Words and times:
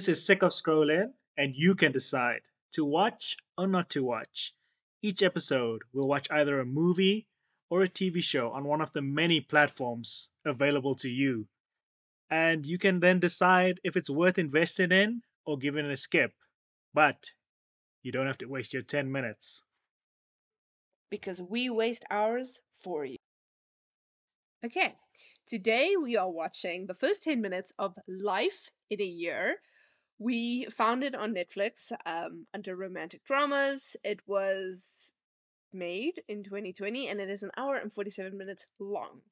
This 0.00 0.08
is 0.08 0.24
Sick 0.24 0.42
of 0.42 0.52
Scrolling, 0.52 1.12
and 1.36 1.54
you 1.54 1.74
can 1.74 1.92
decide 1.92 2.40
to 2.72 2.86
watch 2.86 3.36
or 3.58 3.66
not 3.68 3.90
to 3.90 4.02
watch. 4.02 4.54
Each 5.02 5.22
episode, 5.22 5.82
we'll 5.92 6.08
watch 6.08 6.26
either 6.30 6.58
a 6.58 6.64
movie 6.64 7.28
or 7.68 7.82
a 7.82 7.86
TV 7.86 8.22
show 8.22 8.50
on 8.52 8.64
one 8.64 8.80
of 8.80 8.92
the 8.92 9.02
many 9.02 9.42
platforms 9.42 10.30
available 10.46 10.94
to 10.94 11.10
you. 11.10 11.48
And 12.30 12.66
you 12.66 12.78
can 12.78 13.00
then 13.00 13.20
decide 13.20 13.78
if 13.84 13.94
it's 13.98 14.08
worth 14.08 14.38
investing 14.38 14.90
in 14.90 15.22
or 15.44 15.58
giving 15.58 15.84
it 15.84 15.92
a 15.92 15.96
skip. 15.96 16.32
But 16.94 17.30
you 18.02 18.10
don't 18.10 18.26
have 18.26 18.38
to 18.38 18.46
waste 18.48 18.72
your 18.72 18.82
10 18.82 19.12
minutes. 19.12 19.62
because 21.10 21.42
we 21.42 21.68
waste 21.68 22.04
hours 22.10 22.58
for 22.82 23.04
you. 23.04 23.18
Okay, 24.64 24.94
today 25.46 25.96
we 25.96 26.16
are 26.16 26.30
watching 26.30 26.86
the 26.86 26.94
first 26.94 27.24
10 27.24 27.42
minutes 27.42 27.74
of 27.78 27.94
Life 28.08 28.70
in 28.88 29.02
a 29.02 29.04
Year. 29.04 29.60
We 30.20 30.66
found 30.66 31.02
it 31.02 31.14
on 31.14 31.34
Netflix 31.34 31.92
um, 32.04 32.46
under 32.54 32.76
romantic 32.76 33.24
dramas. 33.24 33.96
It 34.04 34.20
was 34.26 35.14
made 35.72 36.22
in 36.28 36.44
2020 36.44 37.08
and 37.08 37.20
it 37.20 37.30
is 37.30 37.42
an 37.42 37.50
hour 37.56 37.76
and 37.76 37.92
47 37.92 38.36
minutes 38.36 38.66
long. 38.78 39.22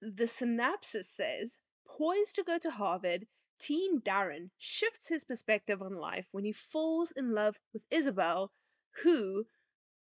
The 0.00 0.26
synopsis 0.26 1.08
says 1.08 1.58
Poised 1.98 2.36
to 2.36 2.44
go 2.44 2.58
to 2.58 2.70
Harvard, 2.70 3.26
teen 3.58 4.00
Darren 4.00 4.50
shifts 4.56 5.08
his 5.08 5.24
perspective 5.24 5.82
on 5.82 5.94
life 5.94 6.26
when 6.32 6.44
he 6.44 6.52
falls 6.52 7.10
in 7.10 7.34
love 7.34 7.58
with 7.74 7.84
Isabel, 7.90 8.50
who 9.02 9.44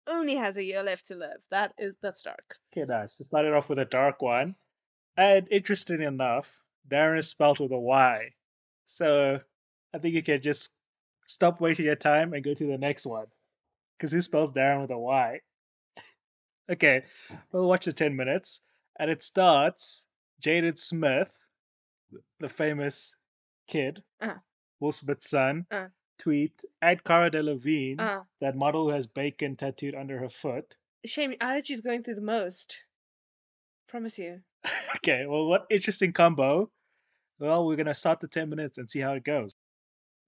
only 0.07 0.37
has 0.37 0.57
a 0.57 0.65
year 0.65 0.83
left 0.83 1.07
to 1.07 1.17
live. 1.17 1.41
That 1.51 1.75
is 1.79 1.97
that's 2.01 2.23
dark. 2.23 2.57
Okay, 2.73 2.85
nice. 2.87 3.19
It 3.19 3.25
started 3.25 3.53
off 3.53 3.69
with 3.69 3.79
a 3.79 3.85
dark 3.85 4.23
one. 4.23 4.55
And 5.17 5.49
interesting 5.51 6.03
enough, 6.03 6.63
Darren 6.87 7.19
is 7.19 7.29
spelled 7.29 7.59
with 7.59 7.73
a 7.73 7.79
Y. 7.79 8.35
So 8.85 9.41
I 9.97 9.99
think 9.99 10.15
you 10.15 10.23
can 10.23 10.43
just 10.43 10.71
stop 11.27 11.59
wasting 11.61 11.87
your 11.87 11.97
time 11.97 12.35
and 12.35 12.45
go 12.45 12.53
to 12.53 12.67
the 12.67 12.77
next 12.77 13.07
one. 13.07 13.27
Because 13.97 14.13
who 14.13 14.21
spells 14.21 14.53
Darren 14.53 14.83
with 14.83 14.91
a 14.91 14.99
Y? 14.99 15.41
Okay, 16.71 17.05
we'll 17.53 17.69
watch 17.69 17.85
the 17.85 17.93
10 17.93 18.17
minutes. 18.17 18.61
And 18.99 19.09
it 19.11 19.23
starts 19.23 20.07
Jaden 20.45 20.77
Smith, 20.77 21.33
the 22.41 22.49
famous 22.49 23.15
kid, 23.69 24.03
Uh. 24.21 24.35
Will 24.81 24.91
Smith's 24.93 25.31
son, 25.31 25.65
Uh. 25.71 25.87
tweet 26.19 26.65
at 26.83 27.05
Cara 27.05 27.31
Delevingne, 27.31 28.01
Uh, 28.01 28.23
that 28.41 28.57
model 28.57 28.85
who 28.87 28.91
has 28.91 29.07
bacon 29.07 29.57
tattooed 29.57 29.95
under 29.95 30.19
her 30.19 30.29
foot. 30.29 30.75
shame. 31.07 31.35
I 31.41 31.55
heard 31.55 31.67
she's 31.67 31.83
going 31.83 32.03
through 32.03 32.17
the 32.17 32.21
most. 32.21 32.77
Promise 33.89 34.19
you. 34.19 34.41
Okay, 34.97 35.25
well, 35.27 35.47
what 35.47 35.67
interesting 35.71 36.13
combo. 36.13 36.69
Well, 37.39 37.65
we're 37.67 37.77
gonna 37.77 37.95
start 37.95 38.19
the 38.21 38.27
ten 38.29 38.49
minutes 38.51 38.79
and 38.79 38.91
see 38.91 38.99
how 38.99 39.13
it 39.13 39.23
goes. 39.25 39.55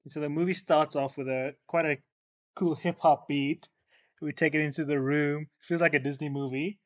So 0.08 0.20
the 0.20 0.28
movie 0.28 0.54
starts 0.54 0.96
off 0.96 1.16
with 1.16 1.28
a 1.28 1.54
quite 1.66 1.86
a 1.86 1.98
cool 2.56 2.74
hip 2.74 2.98
hop 3.00 3.28
beat. 3.28 3.68
We 4.20 4.32
take 4.32 4.54
it 4.54 4.60
into 4.60 4.84
the 4.84 4.98
room. 4.98 5.48
Feels 5.60 5.80
like 5.80 5.94
a 5.94 6.00
Disney 6.00 6.28
movie. 6.28 6.78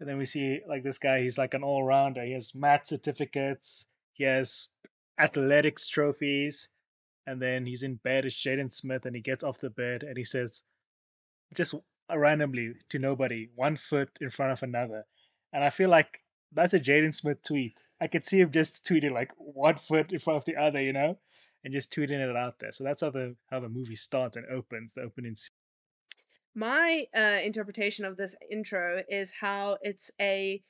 And 0.00 0.08
then 0.08 0.18
we 0.18 0.26
see 0.26 0.60
like 0.68 0.82
this 0.82 0.98
guy. 0.98 1.20
He's 1.20 1.38
like 1.38 1.54
an 1.54 1.62
all 1.62 1.84
rounder. 1.84 2.24
He 2.24 2.32
has 2.32 2.54
math 2.54 2.86
certificates. 2.86 3.86
He 4.12 4.24
has 4.24 4.68
athletics 5.18 5.88
trophies. 5.88 6.68
And 7.26 7.40
then 7.40 7.64
he's 7.64 7.84
in 7.84 7.94
bed 7.94 8.26
as 8.26 8.34
Jaden 8.34 8.72
Smith, 8.72 9.06
and 9.06 9.16
he 9.16 9.22
gets 9.22 9.44
off 9.44 9.58
the 9.58 9.70
bed 9.70 10.02
and 10.02 10.16
he 10.16 10.24
says, 10.24 10.62
just 11.54 11.74
randomly 12.12 12.74
to 12.90 12.98
nobody, 12.98 13.48
one 13.54 13.76
foot 13.76 14.10
in 14.20 14.28
front 14.28 14.52
of 14.52 14.62
another. 14.62 15.04
And 15.52 15.64
I 15.64 15.70
feel 15.70 15.88
like 15.88 16.18
that's 16.52 16.74
a 16.74 16.80
Jaden 16.80 17.14
Smith 17.14 17.42
tweet. 17.42 17.80
I 18.00 18.08
could 18.08 18.24
see 18.24 18.40
him 18.40 18.50
just 18.50 18.84
tweeting 18.84 19.12
like 19.12 19.30
one 19.38 19.76
foot 19.76 20.12
in 20.12 20.18
front 20.18 20.38
of 20.38 20.44
the 20.44 20.56
other, 20.56 20.82
you 20.82 20.92
know, 20.92 21.18
and 21.64 21.72
just 21.72 21.92
tweeting 21.92 22.20
it 22.20 22.36
out 22.36 22.58
there. 22.58 22.72
So 22.72 22.84
that's 22.84 23.00
how 23.00 23.10
the 23.10 23.36
how 23.50 23.60
the 23.60 23.68
movie 23.68 23.96
starts 23.96 24.36
and 24.36 24.46
opens. 24.46 24.94
The 24.94 25.02
opening 25.02 25.34
scene. 25.34 25.48
My 26.54 27.06
uh, 27.16 27.40
interpretation 27.42 28.04
of 28.04 28.16
this 28.16 28.36
intro 28.50 29.02
is 29.08 29.32
how 29.32 29.78
it's 29.82 30.10
a 30.20 30.62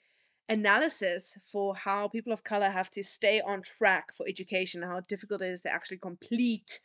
analysis 0.48 1.36
for 1.52 1.74
how 1.74 2.08
people 2.08 2.32
of 2.32 2.44
color 2.44 2.70
have 2.70 2.90
to 2.90 3.02
stay 3.02 3.40
on 3.40 3.62
track 3.62 4.12
for 4.14 4.26
education, 4.26 4.82
how 4.82 5.00
difficult 5.00 5.42
it 5.42 5.48
is 5.48 5.62
to 5.62 5.72
actually 5.72 5.98
complete 5.98 6.80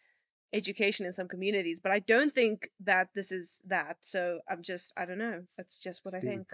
education 0.52 1.06
in 1.06 1.14
some 1.14 1.28
communities. 1.28 1.80
But 1.80 1.92
I 1.92 2.00
don't 2.00 2.34
think 2.34 2.70
that 2.82 3.10
this 3.14 3.32
is 3.32 3.62
that. 3.68 3.98
So 4.02 4.40
I'm 4.50 4.64
just, 4.64 4.94
I 4.98 5.06
don't 5.06 5.18
know. 5.18 5.44
That's 5.58 5.80
just 5.80 6.02
what 6.04 6.16
I 6.16 6.20
think. 6.20 6.48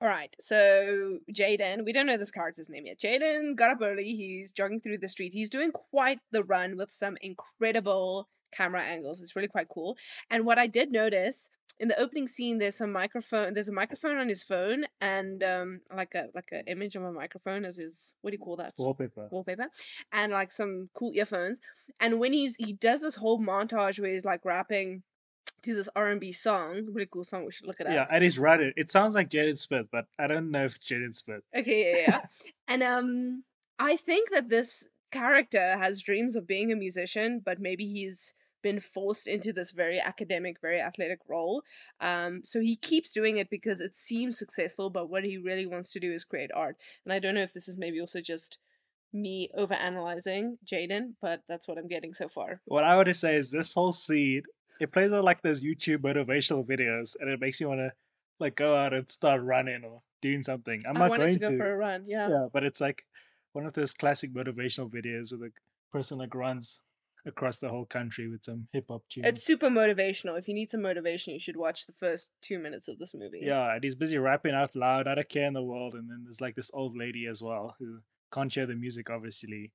All 0.00 0.08
right. 0.08 0.34
So 0.40 1.18
Jaden, 1.32 1.84
we 1.84 1.92
don't 1.92 2.06
know 2.06 2.18
this 2.18 2.30
character's 2.30 2.68
name 2.68 2.86
yet. 2.86 2.98
Jaden 2.98 3.56
got 3.56 3.70
up 3.70 3.78
early. 3.82 4.14
He's 4.14 4.52
jogging 4.52 4.80
through 4.80 4.98
the 4.98 5.08
street. 5.08 5.32
He's 5.32 5.50
doing 5.50 5.72
quite 5.72 6.18
the 6.32 6.44
run 6.44 6.76
with 6.76 6.92
some 6.92 7.16
incredible 7.20 8.28
camera 8.52 8.82
angles. 8.82 9.22
It's 9.22 9.36
really 9.36 9.48
quite 9.48 9.68
cool. 9.68 9.96
And 10.30 10.44
what 10.44 10.58
I 10.58 10.66
did 10.66 10.92
notice 10.92 11.48
in 11.78 11.88
the 11.88 11.98
opening 11.98 12.28
scene, 12.28 12.58
there's 12.58 12.76
some 12.76 12.92
microphone. 12.92 13.54
There's 13.54 13.68
a 13.68 13.72
microphone 13.72 14.16
on 14.16 14.28
his 14.28 14.42
phone, 14.44 14.84
and 15.00 15.42
um, 15.42 15.80
like 15.94 16.14
a 16.14 16.28
like 16.34 16.48
an 16.52 16.64
image 16.66 16.96
of 16.96 17.02
a 17.02 17.12
microphone 17.12 17.64
as 17.64 17.76
his 17.76 18.14
what 18.22 18.30
do 18.30 18.34
you 18.34 18.42
call 18.42 18.56
that? 18.56 18.72
Wallpaper. 18.78 19.28
wallpaper 19.30 19.66
and 20.12 20.32
like 20.32 20.52
some 20.52 20.88
cool 20.94 21.12
earphones 21.14 21.60
and 22.00 22.18
when 22.18 22.32
he's 22.32 22.56
he 22.56 22.72
does 22.72 23.00
this 23.00 23.14
whole 23.14 23.38
montage 23.38 24.00
where 24.00 24.12
he's 24.12 24.24
like 24.24 24.44
rapping 24.44 25.02
to 25.66 25.74
this 25.74 25.88
R&B 25.94 26.32
song 26.32 26.86
really 26.92 27.08
cool 27.10 27.24
song 27.24 27.44
we 27.44 27.52
should 27.52 27.66
look 27.66 27.80
it 27.80 27.86
up 27.86 27.92
Yeah, 27.92 28.06
and 28.10 28.22
he's 28.24 28.38
right. 28.38 28.72
It 28.76 28.90
sounds 28.90 29.14
like 29.14 29.30
Jaden 29.30 29.58
Smith, 29.58 29.88
but 29.92 30.06
I 30.18 30.26
don't 30.26 30.50
know 30.50 30.64
if 30.64 30.76
it's 30.76 30.86
Jaden 30.86 31.14
Smith. 31.14 31.42
okay 31.56 31.92
yeah 31.92 31.98
yeah 32.08 32.20
and 32.68 32.82
um 32.82 33.44
I 33.78 33.96
think 33.96 34.30
that 34.30 34.48
this 34.48 34.88
character 35.12 35.76
has 35.76 36.02
dreams 36.02 36.36
of 36.36 36.46
being 36.46 36.72
a 36.72 36.76
musician 36.76 37.40
but 37.44 37.60
maybe 37.60 37.86
he's 37.86 38.34
been 38.62 38.80
forced 38.80 39.28
into 39.28 39.52
this 39.52 39.70
very 39.70 40.00
academic 40.00 40.60
very 40.60 40.80
athletic 40.80 41.20
role 41.28 41.62
um 42.00 42.40
so 42.44 42.58
he 42.60 42.74
keeps 42.74 43.12
doing 43.12 43.36
it 43.36 43.48
because 43.48 43.80
it 43.80 43.94
seems 43.94 44.36
successful 44.38 44.90
but 44.90 45.08
what 45.08 45.22
he 45.24 45.38
really 45.38 45.66
wants 45.66 45.92
to 45.92 46.00
do 46.00 46.10
is 46.12 46.24
create 46.24 46.50
art 46.54 46.76
and 47.04 47.12
I 47.12 47.20
don't 47.20 47.34
know 47.34 47.42
if 47.42 47.52
this 47.52 47.68
is 47.68 47.78
maybe 47.78 48.00
also 48.00 48.20
just 48.20 48.58
me 49.16 49.50
overanalyzing 49.58 50.58
Jaden, 50.64 51.14
but 51.20 51.42
that's 51.48 51.66
what 51.66 51.78
I'm 51.78 51.88
getting 51.88 52.14
so 52.14 52.28
far. 52.28 52.60
What 52.66 52.84
I 52.84 52.96
would 52.96 53.14
say 53.16 53.36
is 53.36 53.50
this 53.50 53.74
whole 53.74 53.92
scene, 53.92 54.42
it 54.80 54.92
plays 54.92 55.12
out 55.12 55.24
like 55.24 55.42
those 55.42 55.62
YouTube 55.62 55.98
motivational 55.98 56.66
videos, 56.66 57.16
and 57.18 57.30
it 57.30 57.40
makes 57.40 57.60
you 57.60 57.68
want 57.68 57.80
to 57.80 57.92
like 58.38 58.54
go 58.54 58.76
out 58.76 58.92
and 58.92 59.08
start 59.08 59.42
running 59.42 59.84
or 59.84 60.02
doing 60.20 60.42
something. 60.42 60.82
I'm 60.86 60.96
I 60.96 61.08
not 61.08 61.16
going 61.16 61.32
to 61.32 61.38
go 61.38 61.56
for 61.56 61.72
a 61.72 61.76
run. 61.76 62.04
Yeah. 62.06 62.28
Yeah, 62.28 62.46
but 62.52 62.64
it's 62.64 62.80
like 62.80 63.04
one 63.52 63.66
of 63.66 63.72
those 63.72 63.94
classic 63.94 64.34
motivational 64.34 64.90
videos 64.90 65.32
where 65.32 65.48
the 65.48 65.52
person 65.92 66.18
like 66.18 66.34
runs 66.34 66.80
across 67.24 67.58
the 67.58 67.68
whole 67.68 67.86
country 67.86 68.28
with 68.28 68.44
some 68.44 68.68
hip 68.72 68.84
hop 68.88 69.02
tune. 69.08 69.24
It's 69.24 69.44
super 69.44 69.68
motivational. 69.68 70.38
If 70.38 70.46
you 70.48 70.54
need 70.54 70.70
some 70.70 70.82
motivation, 70.82 71.32
you 71.32 71.40
should 71.40 71.56
watch 71.56 71.86
the 71.86 71.92
first 71.92 72.30
two 72.40 72.58
minutes 72.58 72.88
of 72.88 72.98
this 72.98 73.14
movie. 73.14 73.40
Yeah, 73.42 73.74
and 73.74 73.82
he's 73.82 73.94
busy 73.94 74.18
rapping 74.18 74.54
out 74.54 74.76
loud, 74.76 75.06
not 75.06 75.18
a 75.18 75.24
care 75.24 75.46
in 75.46 75.54
the 75.54 75.62
world. 75.62 75.94
And 75.94 76.08
then 76.08 76.22
there's 76.24 76.40
like 76.40 76.54
this 76.54 76.70
old 76.72 76.96
lady 76.96 77.26
as 77.26 77.42
well 77.42 77.74
who 77.78 77.98
can't 78.32 78.52
hear 78.52 78.66
the 78.66 78.74
music, 78.74 79.10
obviously. 79.10 79.72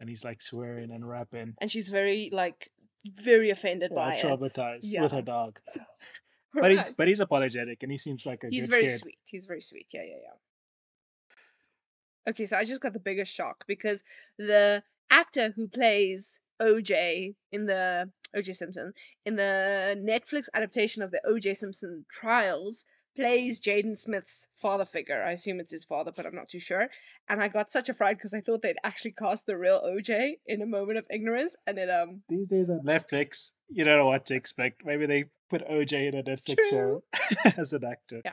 And 0.00 0.08
he's 0.08 0.24
like 0.24 0.40
swearing 0.40 0.90
and 0.90 1.06
rapping, 1.06 1.54
And 1.60 1.70
she's 1.70 1.90
very 1.90 2.30
like 2.32 2.70
very 3.04 3.50
offended 3.50 3.90
yeah, 3.92 3.96
by 3.96 4.14
it. 4.14 4.24
traumatized 4.24 4.80
Yeah. 4.84 5.02
with 5.02 5.12
her 5.12 5.22
dog. 5.22 5.58
But 6.52 6.72
he's 6.72 6.90
but 6.90 7.06
he's 7.06 7.20
apologetic 7.20 7.84
and 7.84 7.92
he 7.92 7.98
seems 7.98 8.26
like 8.26 8.42
a 8.42 8.48
He's 8.48 8.66
very 8.66 8.88
kid. 8.88 8.98
sweet. 8.98 9.18
He's 9.24 9.44
very 9.44 9.60
sweet. 9.60 9.86
Yeah, 9.92 10.02
yeah, 10.02 10.16
yeah. 10.24 12.30
Okay, 12.30 12.46
so 12.46 12.56
I 12.56 12.64
just 12.64 12.80
got 12.80 12.92
the 12.92 12.98
biggest 12.98 13.32
shock 13.32 13.64
because 13.68 14.02
the 14.36 14.82
actor 15.10 15.50
who 15.54 15.68
plays 15.68 16.40
OJ 16.60 17.36
in 17.52 17.66
the 17.66 18.10
OJ 18.36 18.56
Simpson 18.56 18.92
in 19.24 19.36
the 19.36 19.94
Netflix 19.98 20.48
adaptation 20.52 21.02
of 21.02 21.12
the 21.12 21.20
OJ 21.24 21.56
Simpson 21.56 22.04
trials 22.10 22.84
plays 23.16 23.60
Jaden 23.60 23.96
Smith's 23.96 24.46
father 24.56 24.84
figure. 24.84 25.22
I 25.22 25.32
assume 25.32 25.60
it's 25.60 25.70
his 25.70 25.84
father, 25.84 26.12
but 26.14 26.26
I'm 26.26 26.34
not 26.34 26.48
too 26.48 26.60
sure. 26.60 26.88
And 27.28 27.42
I 27.42 27.48
got 27.48 27.70
such 27.70 27.88
a 27.88 27.94
fright 27.94 28.16
because 28.16 28.34
I 28.34 28.40
thought 28.40 28.62
they'd 28.62 28.76
actually 28.82 29.12
cast 29.12 29.46
the 29.46 29.56
real 29.56 29.80
OJ 29.80 30.34
in 30.46 30.62
a 30.62 30.66
moment 30.66 30.98
of 30.98 31.06
ignorance, 31.10 31.56
and 31.66 31.78
it 31.78 31.90
um 31.90 32.22
These 32.28 32.48
days 32.48 32.70
on 32.70 32.80
Netflix, 32.84 33.52
you 33.68 33.84
don't 33.84 33.98
know 33.98 34.06
what 34.06 34.26
to 34.26 34.34
expect. 34.34 34.84
Maybe 34.84 35.06
they 35.06 35.24
put 35.48 35.68
OJ 35.68 36.08
in 36.08 36.14
a 36.14 36.22
Netflix 36.22 36.56
True. 36.56 36.70
show 36.70 37.02
as 37.56 37.72
an 37.72 37.84
actor. 37.84 38.22
Yeah. 38.24 38.32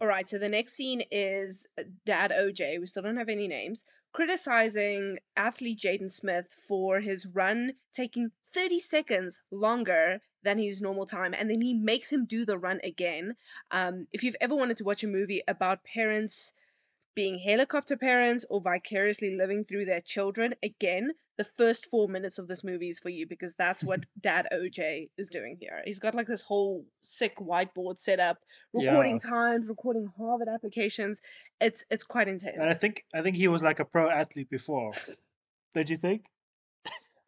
All 0.00 0.06
right, 0.06 0.28
so 0.28 0.38
the 0.38 0.48
next 0.48 0.74
scene 0.74 1.02
is 1.10 1.66
uh, 1.76 1.82
Dad 2.06 2.30
OJ, 2.30 2.78
we 2.78 2.86
still 2.86 3.02
don't 3.02 3.16
have 3.16 3.28
any 3.28 3.48
names, 3.48 3.82
criticizing 4.12 5.18
athlete 5.36 5.80
Jaden 5.80 6.10
Smith 6.10 6.46
for 6.68 7.00
his 7.00 7.26
run 7.26 7.72
taking 7.94 8.30
30 8.54 8.80
seconds 8.80 9.40
longer 9.50 10.20
than 10.42 10.58
his 10.58 10.80
normal 10.80 11.06
time, 11.06 11.34
and 11.34 11.50
then 11.50 11.60
he 11.60 11.74
makes 11.74 12.12
him 12.12 12.26
do 12.26 12.44
the 12.44 12.58
run 12.58 12.80
again. 12.84 13.34
Um, 13.70 14.06
if 14.12 14.22
you've 14.22 14.36
ever 14.40 14.54
wanted 14.54 14.78
to 14.78 14.84
watch 14.84 15.04
a 15.04 15.08
movie 15.08 15.42
about 15.46 15.84
parents 15.84 16.52
being 17.14 17.38
helicopter 17.38 17.96
parents 17.96 18.44
or 18.48 18.60
vicariously 18.60 19.36
living 19.36 19.64
through 19.64 19.84
their 19.84 20.00
children, 20.00 20.54
again, 20.62 21.10
the 21.36 21.44
first 21.44 21.86
four 21.86 22.08
minutes 22.08 22.38
of 22.38 22.48
this 22.48 22.62
movie 22.62 22.90
is 22.90 22.98
for 22.98 23.08
you 23.08 23.26
because 23.26 23.54
that's 23.54 23.82
what 23.82 24.00
Dad 24.20 24.48
OJ 24.52 25.10
is 25.16 25.28
doing 25.28 25.56
here. 25.60 25.82
He's 25.84 25.98
got 25.98 26.14
like 26.14 26.26
this 26.26 26.42
whole 26.42 26.84
sick 27.02 27.38
whiteboard 27.38 27.98
set 27.98 28.20
up, 28.20 28.38
recording 28.74 29.18
times, 29.20 29.68
recording 29.68 30.10
Harvard 30.16 30.48
applications. 30.48 31.20
It's 31.60 31.84
it's 31.90 32.04
quite 32.04 32.28
intense. 32.28 32.56
And 32.58 32.68
I 32.68 32.74
think 32.74 33.04
I 33.14 33.22
think 33.22 33.36
he 33.36 33.48
was 33.48 33.62
like 33.62 33.80
a 33.80 33.84
pro 33.84 34.08
athlete 34.10 34.50
before. 34.50 34.92
Did 35.74 35.90
you 35.90 35.96
think? 35.96 36.24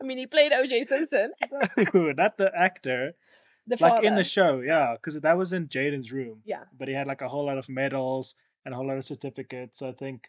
I 0.01 0.05
mean, 0.05 0.19
he 0.19 0.27
played 0.27 0.53
O.J. 0.53 0.85
Simpson, 0.85 1.33
not 1.95 2.37
the 2.39 2.51
actor, 2.55 3.13
the 3.67 3.77
like 3.81 3.95
father. 3.97 4.07
in 4.07 4.15
the 4.15 4.25
show, 4.25 4.61
yeah, 4.61 4.95
because 4.95 5.21
that 5.21 5.37
was 5.37 5.53
in 5.53 5.69
Jaden's 5.69 6.11
room. 6.11 6.41
Yeah. 6.45 6.65
But 6.79 6.89
he 6.89 6.95
had 6.95 7.07
like 7.07 7.21
a 7.23 7.29
whole 7.29 7.45
lot 7.47 7.59
of 7.59 7.69
medals 7.69 8.35
and 8.65 8.73
a 8.73 8.77
whole 8.77 8.87
lot 8.87 8.97
of 8.97 9.05
certificates. 9.05 9.83
I 9.83 9.93
think 9.93 10.29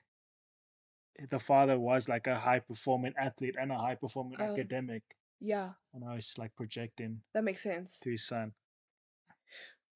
the 1.29 1.39
father 1.39 1.77
was 1.79 2.09
like 2.09 2.27
a 2.27 2.35
high 2.37 2.59
performing 2.59 3.13
athlete 3.17 3.55
and 3.59 3.71
a 3.71 3.77
high 3.77 3.95
performing 3.95 4.37
Oh. 4.41 4.51
academic. 4.53 5.03
Yeah, 5.39 5.71
And 5.93 6.03
I 6.05 6.15
was 6.15 6.33
like 6.37 6.55
projecting 6.55 7.21
that 7.33 7.43
makes 7.43 7.63
sense. 7.63 7.99
to 8.01 8.11
his 8.11 8.27
son. 8.27 8.53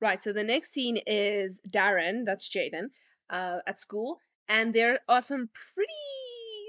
Right. 0.01 0.21
So 0.21 0.33
the 0.33 0.43
next 0.43 0.71
scene 0.71 0.97
is 1.05 1.61
Darren, 1.71 2.25
that's 2.25 2.49
Jaden, 2.49 2.89
uh, 3.29 3.59
at 3.67 3.79
school, 3.79 4.19
and 4.49 4.73
there 4.73 4.99
are 5.07 5.21
some 5.21 5.49
pretty 5.73 5.93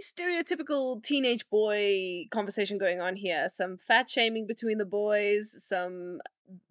stereotypical 0.04 1.02
teenage 1.02 1.48
boy 1.48 2.26
conversation 2.30 2.78
going 2.78 3.00
on 3.00 3.16
here. 3.16 3.48
Some 3.48 3.76
fat 3.76 4.10
shaming 4.10 4.46
between 4.46 4.78
the 4.78 4.84
boys, 4.84 5.62
some 5.64 6.20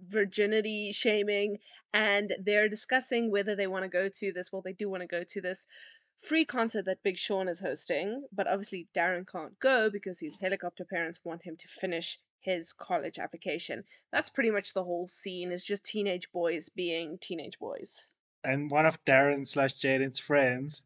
virginity 0.08 0.92
shaming, 0.92 1.60
and 1.94 2.34
they're 2.44 2.70
discussing 2.70 3.32
whether 3.32 3.56
they 3.56 3.68
want 3.68 3.84
to 3.84 3.90
go 3.90 4.10
to 4.10 4.32
this. 4.32 4.52
Well, 4.52 4.62
they 4.62 4.74
do 4.74 4.90
want 4.90 5.02
to 5.02 5.08
go 5.08 5.24
to 5.24 5.42
this 5.42 5.66
free 6.20 6.46
concert 6.46 6.86
that 6.86 7.04
Big 7.04 7.18
Sean 7.18 7.48
is 7.48 7.60
hosting, 7.60 8.26
but 8.32 8.48
obviously 8.48 8.88
Darren 8.96 9.28
can't 9.28 9.60
go 9.60 9.90
because 9.90 10.20
his 10.20 10.38
helicopter 10.40 10.86
parents 10.86 11.20
want 11.24 11.44
him 11.44 11.58
to 11.58 11.68
finish 11.68 12.20
his 12.40 12.74
college 12.74 13.20
application. 13.20 13.84
That's 14.12 14.30
pretty 14.30 14.52
much 14.52 14.74
the 14.74 14.84
whole 14.84 15.08
scene 15.08 15.52
is 15.52 15.66
just 15.66 15.84
teenage 15.84 16.32
boys 16.32 16.70
being 16.70 17.18
teenage 17.18 17.60
boys. 17.60 18.08
And 18.44 18.70
one 18.70 18.86
of 18.86 19.04
Darren 19.04 19.48
slash 19.48 19.74
Jaden's 19.74 20.20
friends 20.20 20.84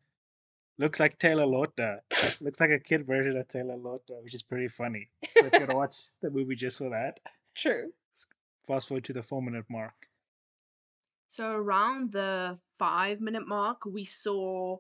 looks 0.80 1.00
like 1.00 1.20
Taylor 1.20 1.46
Lautner. 1.46 2.00
looks 2.42 2.60
like 2.60 2.72
a 2.72 2.80
kid 2.80 3.06
version 3.06 3.38
of 3.38 3.48
Taylor 3.48 3.78
Lautner, 3.78 4.24
which 4.24 4.34
is 4.34 4.42
pretty 4.42 4.68
funny. 4.68 5.10
So 5.30 5.46
if 5.46 5.54
you're 5.54 5.68
gonna 5.68 5.78
watch 5.78 6.08
the 6.22 6.32
movie 6.32 6.56
just 6.56 6.80
for 6.80 6.90
that, 6.90 7.20
True. 7.56 7.92
fast 8.66 8.88
forward 8.88 9.04
to 9.06 9.14
the 9.14 9.22
four 9.22 9.42
minute 9.44 9.66
mark. 9.70 9.94
So 11.28 11.52
around 11.52 12.12
the 12.12 12.58
five 12.80 13.22
minute 13.22 13.48
mark, 13.48 13.86
we 13.86 14.04
saw 14.06 14.78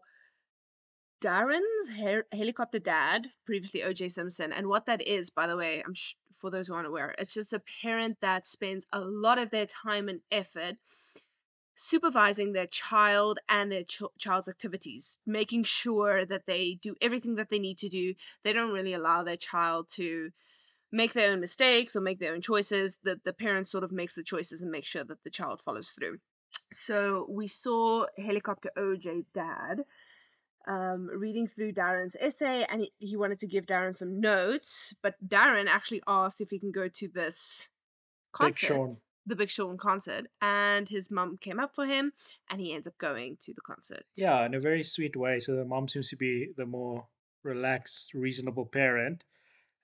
Darren's 1.21 1.89
her- 1.99 2.25
helicopter 2.31 2.79
dad, 2.79 3.27
previously 3.45 3.81
OJ 3.81 4.09
Simpson. 4.09 4.53
And 4.53 4.67
what 4.67 4.85
that 4.85 5.01
is, 5.01 5.29
by 5.29 5.47
the 5.47 5.57
way, 5.57 5.83
I'm 5.85 5.93
sh- 5.93 6.15
for 6.37 6.49
those 6.49 6.67
who 6.69 6.73
aren't 6.73 6.87
aware, 6.87 7.13
it's 7.19 7.33
just 7.33 7.51
a 7.53 7.61
parent 7.81 8.17
that 8.21 8.47
spends 8.47 8.87
a 8.93 9.01
lot 9.01 9.37
of 9.37 9.49
their 9.51 9.65
time 9.65 10.07
and 10.07 10.21
effort 10.31 10.75
supervising 11.79 12.51
their 12.51 12.67
child 12.67 13.39
and 13.47 13.71
their 13.71 13.85
ch- 13.85 14.03
child's 14.17 14.49
activities, 14.49 15.17
making 15.25 15.63
sure 15.63 16.25
that 16.25 16.45
they 16.45 16.77
do 16.81 16.93
everything 17.01 17.35
that 17.35 17.49
they 17.49 17.59
need 17.59 17.77
to 17.77 17.87
do. 17.87 18.13
They 18.43 18.51
don't 18.51 18.73
really 18.73 18.93
allow 18.93 19.23
their 19.23 19.37
child 19.37 19.87
to 19.91 20.31
make 20.91 21.13
their 21.13 21.31
own 21.31 21.39
mistakes 21.39 21.95
or 21.95 22.01
make 22.01 22.19
their 22.19 22.33
own 22.33 22.41
choices. 22.41 22.97
The 23.03 23.19
the 23.23 23.31
parent 23.31 23.67
sort 23.67 23.85
of 23.85 23.93
makes 23.93 24.13
the 24.13 24.23
choices 24.23 24.61
and 24.61 24.71
makes 24.71 24.89
sure 24.89 25.05
that 25.05 25.23
the 25.23 25.29
child 25.29 25.61
follows 25.61 25.89
through. 25.91 26.19
So 26.73 27.25
we 27.29 27.47
saw 27.47 28.07
helicopter 28.17 28.71
OJ 28.77 29.25
dad 29.33 29.85
um, 30.67 31.07
reading 31.07 31.47
through 31.47 31.71
Darren's 31.71 32.17
essay, 32.19 32.65
and 32.69 32.81
he, 32.81 32.91
he 32.97 33.15
wanted 33.15 33.39
to 33.39 33.47
give 33.47 33.65
Darren 33.65 33.95
some 33.95 34.19
notes, 34.19 34.93
but 35.01 35.15
Darren 35.25 35.67
actually 35.67 36.03
asked 36.05 36.41
if 36.41 36.49
he 36.49 36.59
can 36.59 36.71
go 36.71 36.89
to 36.89 37.07
this 37.07 37.69
Big 38.33 38.51
concert, 38.51 38.67
Sean. 38.67 38.89
The 39.29 39.35
Big 39.35 39.49
Sean 39.49 39.77
concert, 39.77 40.25
and 40.41 40.89
his 40.89 41.09
mum 41.09 41.37
came 41.37 41.59
up 41.59 41.75
for 41.75 41.85
him, 41.85 42.11
and 42.49 42.59
he 42.59 42.73
ends 42.73 42.87
up 42.87 42.97
going 42.97 43.37
to 43.41 43.53
the 43.53 43.61
concert. 43.61 44.03
Yeah, 44.15 44.45
in 44.45 44.53
a 44.53 44.59
very 44.59 44.83
sweet 44.83 45.15
way. 45.15 45.39
So 45.39 45.55
the 45.55 45.65
mom 45.65 45.87
seems 45.87 46.09
to 46.09 46.17
be 46.17 46.49
the 46.57 46.65
more 46.65 47.07
relaxed, 47.43 48.13
reasonable 48.13 48.65
parent. 48.65 49.23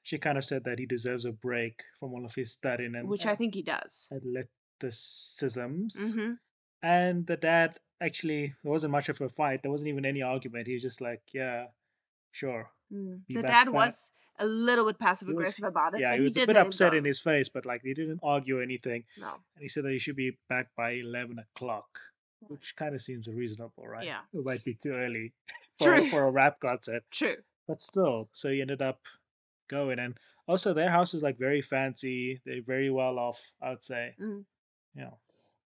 She 0.04 0.18
kind 0.18 0.38
of 0.38 0.46
said 0.46 0.66
that 0.66 0.78
he 0.78 0.86
deserves 0.86 1.26
a 1.26 1.32
break 1.32 1.84
from 2.00 2.14
all 2.14 2.26
of 2.26 2.36
his 2.36 2.52
studying 2.52 2.96
and 2.96 3.08
which 3.08 3.26
I 3.26 3.36
think 3.36 3.56
he 3.56 3.64
does. 3.64 4.10
athleticisms. 4.12 6.14
hmm 6.14 6.34
And 6.84 7.26
the 7.26 7.38
dad 7.38 7.80
actually, 8.02 8.54
there 8.64 8.72
wasn't 8.72 8.92
much 8.92 9.10
of 9.10 9.20
a 9.22 9.30
fight. 9.30 9.64
There 9.64 9.72
wasn't 9.72 9.90
even 9.90 10.06
any 10.06 10.22
argument. 10.22 10.68
He 10.68 10.74
was 10.74 10.84
just 10.84 11.02
like, 11.02 11.22
yeah, 11.34 11.68
sure. 12.32 12.70
Mm. 12.94 13.22
The 13.30 13.42
dad 13.42 13.70
was 13.70 14.12
a 14.40 14.46
little 14.46 14.86
bit 14.86 15.00
passive 15.00 15.28
He 15.28 15.34
was- 15.34 15.44
aggressive 15.48 15.66
about 15.66 15.94
it. 15.96 16.02
Yeah, 16.02 16.12
but 16.12 16.18
he 16.20 16.24
was 16.24 16.34
did 16.34 16.44
a 16.44 16.48
bit 16.48 16.58
upset 16.58 16.94
in 16.94 17.06
his 17.06 17.20
face, 17.20 17.50
but 17.50 17.66
like 17.66 17.82
he 17.84 17.94
didn't 17.94 18.20
argue 18.24 18.62
anything. 18.62 19.04
No. 19.18 19.30
And 19.56 19.62
he 19.62 19.68
said 19.70 19.84
that 19.86 19.92
he 19.92 20.00
should 20.00 20.16
be 20.18 20.38
back 20.50 20.68
by 20.76 20.92
11 20.92 21.40
o'clock, 21.40 21.88
which 22.42 22.76
kind 22.76 22.94
of 22.96 23.02
seems 23.02 23.28
reasonable, 23.28 23.88
right? 23.88 24.06
Yeah. 24.06 24.20
It 24.34 24.44
might 24.46 24.64
be 24.64 24.74
too 24.74 24.94
early 24.94 25.34
for, 25.80 25.86
True. 25.98 26.10
for 26.10 26.24
a 26.28 26.32
rap 26.32 26.60
concert. 26.60 27.04
True. 27.12 27.38
but 27.68 27.82
still 27.82 28.30
so 28.32 28.52
he 28.52 28.62
ended 28.62 28.82
up 28.82 29.00
going 29.70 29.98
and 30.00 30.16
also 30.48 30.74
their 30.76 30.92
house 30.92 31.16
is 31.16 31.24
like 31.24 31.40
very 31.40 31.62
fancy 31.62 32.40
they're 32.46 32.62
very 32.62 32.92
well 32.92 33.18
off 33.18 33.42
i 33.60 33.72
would 33.72 33.82
say 33.84 34.14
Yeah. 34.94 35.10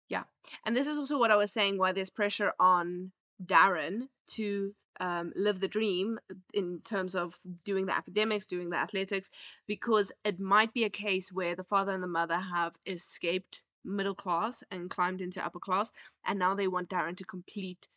yeah 0.07 0.23
And 0.65 0.73
this 0.73 0.87
is 0.87 0.97
also 0.97 1.17
what 1.19 1.31
I 1.31 1.35
was 1.35 1.51
saying 1.51 1.77
why 1.77 1.91
there's 1.91 2.09
pressure 2.09 2.53
on 2.57 3.11
Darren 3.43 4.07
to 4.35 4.73
um, 4.99 5.31
live 5.35 5.59
the 5.59 5.67
dream 5.67 6.19
in 6.53 6.81
terms 6.83 7.15
of 7.15 7.39
doing 7.63 7.85
the 7.85 7.95
academics, 7.95 8.47
doing 8.47 8.69
the 8.69 8.77
athletics, 8.77 9.29
because 9.67 10.11
it 10.23 10.39
might 10.39 10.73
be 10.73 10.83
a 10.83 10.89
case 10.89 11.31
where 11.31 11.55
the 11.55 11.63
father 11.63 11.91
and 11.91 12.03
the 12.03 12.07
mother 12.07 12.37
have 12.37 12.75
escaped 12.85 13.63
middle 13.85 14.15
class 14.15 14.63
and 14.71 14.89
climbed 14.89 15.21
into 15.21 15.43
upper 15.43 15.59
class, 15.59 15.91
and 16.25 16.37
now 16.37 16.55
they 16.55 16.67
want 16.67 16.89
Darren 16.89 17.15
to 17.17 17.23
complete 17.23 17.87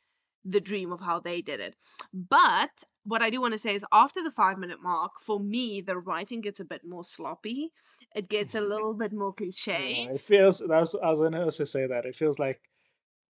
the 0.44 0.60
dream 0.60 0.92
of 0.92 1.00
how 1.00 1.20
they 1.20 1.40
did 1.40 1.60
it. 1.60 1.76
But 2.12 2.84
what 3.04 3.22
I 3.22 3.30
do 3.30 3.40
want 3.40 3.52
to 3.52 3.58
say 3.58 3.74
is 3.74 3.84
after 3.92 4.22
the 4.22 4.30
five 4.30 4.58
minute 4.58 4.82
mark, 4.82 5.12
for 5.20 5.38
me, 5.38 5.80
the 5.80 5.98
writing 5.98 6.40
gets 6.40 6.60
a 6.60 6.64
bit 6.64 6.84
more 6.84 7.04
sloppy. 7.04 7.72
It 8.14 8.28
gets 8.28 8.54
a 8.54 8.60
little 8.72 8.94
bit 8.94 9.12
more 9.12 9.32
cliche. 9.32 10.06
Yeah, 10.06 10.14
it 10.14 10.20
feels 10.20 10.58
that 10.58 10.68
was, 10.68 10.94
i 10.94 11.08
was 11.08 11.20
gonna 11.20 11.42
also 11.42 11.64
say 11.64 11.86
that 11.86 12.06
it 12.06 12.16
feels 12.16 12.38
like 12.38 12.60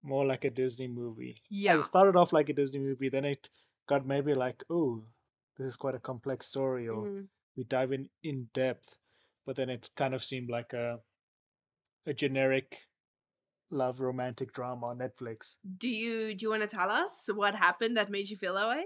more 0.03 0.27
like 0.27 0.45
a 0.45 0.51
disney 0.51 0.89
movie 0.89 1.37
Yeah. 1.51 1.77
it 1.79 1.83
started 1.83 2.17
off 2.17 2.33
like 2.33 2.49
a 2.49 2.53
disney 2.55 2.81
movie 2.81 3.09
then 3.09 3.25
it 3.25 3.49
got 3.87 4.07
maybe 4.07 4.35
like 4.35 4.63
oh 4.71 5.03
this 5.57 5.67
is 5.67 5.77
quite 5.77 5.95
a 5.95 5.99
complex 6.01 6.47
story 6.47 6.89
or 6.89 7.07
Mm. 7.07 7.29
we 7.57 7.65
dive 7.65 7.93
in 7.93 8.09
in 8.23 8.49
depth 8.55 8.97
but 9.47 9.57
then 9.57 9.69
it 9.71 9.91
kind 9.97 10.15
of 10.15 10.25
seemed 10.25 10.49
like 10.51 10.73
a 10.73 11.01
a 12.07 12.13
generic 12.15 12.87
love 13.71 14.01
romantic 14.01 14.53
drama 14.53 14.87
on 14.89 14.99
netflix 14.99 15.57
Do 15.79 15.89
you 15.89 16.35
do 16.35 16.45
you 16.45 16.51
want 16.51 16.63
to 16.63 16.69
tell 16.77 16.91
us 16.91 17.29
what 17.33 17.55
happened 17.55 17.97
that 17.97 18.11
made 18.11 18.29
you 18.29 18.37
feel 18.37 18.55
that 18.55 18.69
way? 18.69 18.85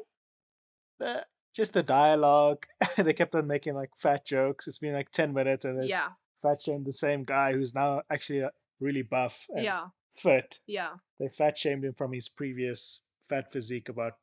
uh, 1.00 1.20
just 1.54 1.72
the 1.72 1.82
dialogue. 1.82 2.66
they 2.96 3.12
kept 3.12 3.34
on 3.34 3.46
making 3.46 3.74
like 3.74 3.90
fat 3.98 4.24
jokes. 4.24 4.66
It's 4.66 4.78
been 4.78 4.92
like 4.94 5.10
10 5.10 5.32
minutes 5.32 5.64
and 5.64 5.88
Yeah, 5.88 6.08
fat 6.42 6.62
shamed 6.62 6.86
the 6.86 6.92
same 6.92 7.24
guy 7.24 7.52
who's 7.52 7.74
now 7.74 8.02
actually 8.10 8.42
uh, 8.44 8.50
really 8.80 9.02
buff 9.02 9.46
yeah, 9.54 9.86
fit. 10.14 10.58
yeah, 10.66 10.90
They 11.18 11.28
fat 11.28 11.58
shamed 11.58 11.84
him 11.84 11.94
from 11.94 12.12
his 12.12 12.28
previous 12.28 13.02
fat 13.28 13.52
physique 13.52 13.88
about 13.88 14.14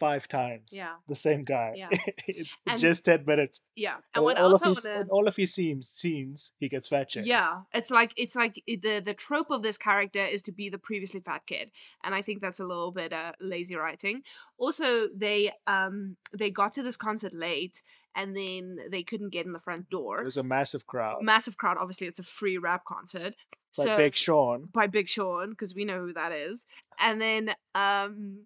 five 0.00 0.26
times. 0.26 0.70
Yeah. 0.72 0.94
The 1.06 1.14
same 1.14 1.44
guy. 1.44 1.74
Yeah. 1.76 1.88
And- 2.66 2.80
just 2.80 3.04
10 3.04 3.24
minutes. 3.26 3.60
yeah. 3.76 3.94
And 4.12 4.20
all, 4.20 4.24
what 4.24 4.36
all 4.38 4.54
of 4.54 4.62
his, 4.62 4.84
wanna- 4.84 5.06
all 5.10 5.28
of 5.28 5.36
his 5.36 5.54
scenes, 5.54 5.88
scenes, 5.88 6.52
he 6.58 6.68
gets 6.68 6.88
fat 6.88 7.12
shamed. 7.12 7.26
Yeah, 7.26 7.60
it's 7.72 7.90
like 7.90 8.12
it's 8.16 8.34
like 8.34 8.60
the 8.66 9.00
the 9.04 9.14
trope 9.14 9.50
of 9.50 9.62
this 9.62 9.78
character 9.78 10.24
is 10.24 10.42
to 10.42 10.52
be 10.52 10.68
the 10.68 10.78
previously 10.78 11.20
fat 11.20 11.42
kid, 11.46 11.70
and 12.02 12.12
I 12.14 12.22
think 12.22 12.40
that's 12.40 12.58
a 12.60 12.64
little 12.64 12.90
bit 12.90 13.12
uh, 13.12 13.32
lazy 13.40 13.76
writing. 13.76 14.22
Also, 14.58 15.06
they 15.14 15.52
um 15.68 16.16
they 16.36 16.50
got 16.50 16.74
to 16.74 16.82
this 16.82 16.96
concert 16.96 17.32
late, 17.34 17.82
and 18.14 18.36
then 18.36 18.78
they 18.90 19.02
couldn't 19.02 19.30
get 19.30 19.46
in 19.46 19.52
the 19.52 19.58
front 19.58 19.88
door. 19.90 20.18
There's 20.20 20.36
a 20.36 20.42
massive 20.42 20.86
crowd. 20.86 21.22
Massive 21.22 21.56
crowd. 21.56 21.76
Obviously, 21.80 22.06
it's 22.06 22.18
a 22.18 22.22
free 22.24 22.58
rap 22.58 22.84
concert. 22.84 23.34
Like 23.76 23.88
so 23.88 23.96
Big 23.96 24.14
Sean, 24.14 24.68
by 24.72 24.86
Big 24.86 25.08
Sean, 25.08 25.50
because 25.50 25.74
we 25.74 25.84
know 25.84 26.00
who 26.00 26.12
that 26.12 26.30
is. 26.32 26.64
And 26.98 27.20
then 27.20 27.50
um 27.74 28.40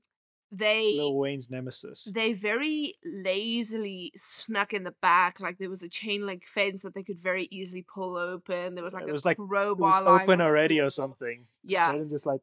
they 0.50 0.94
Lil 0.96 1.14
Wayne's 1.18 1.50
nemesis. 1.50 2.10
they 2.14 2.32
very 2.32 2.94
lazily 3.04 4.12
snuck 4.16 4.72
in 4.72 4.82
the 4.82 4.94
back 5.02 5.40
like 5.40 5.58
there 5.58 5.68
was 5.68 5.82
a 5.82 5.88
chain 5.90 6.24
link 6.24 6.46
fence 6.46 6.80
that 6.82 6.94
they 6.94 7.02
could 7.02 7.18
very 7.20 7.46
easily 7.50 7.84
pull 7.86 8.16
open 8.16 8.74
there 8.74 8.82
was 8.82 8.94
like 8.94 9.02
It 9.04 9.10
a 9.10 9.12
was 9.12 9.26
like- 9.26 9.36
crowbar 9.36 10.00
It 10.00 10.04
was 10.04 10.22
open 10.22 10.40
already 10.40 10.80
or 10.80 10.88
something. 10.88 11.38
Yeah. 11.64 11.92
Jaden 11.92 12.08
just 12.08 12.24
like 12.24 12.40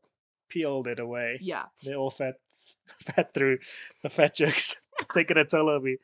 peeled 0.50 0.88
it 0.88 1.00
away. 1.00 1.40
yeah 1.42 1.64
They 1.84 1.96
all 1.96 2.12
fed 2.12 2.36
fed 3.06 3.34
through 3.34 3.60
the 4.04 4.10
fat 4.10 4.36
jokes 4.36 4.76
taking 5.14 5.38
a 5.38 5.46
toll 5.46 5.70
on 5.70 5.84
me. 5.84 5.98